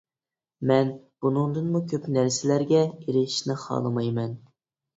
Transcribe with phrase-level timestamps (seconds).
[0.71, 0.89] مەن
[1.25, 4.37] بۇنىڭدىنمۇ كۆپ نەرسىلەرگە ئېرىشىشنى خالىمايمەن.